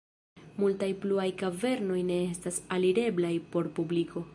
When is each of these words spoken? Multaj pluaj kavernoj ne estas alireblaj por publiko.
Multaj 0.63 0.89
pluaj 1.03 1.27
kavernoj 1.43 2.01
ne 2.09 2.19
estas 2.33 2.61
alireblaj 2.79 3.35
por 3.55 3.75
publiko. 3.79 4.29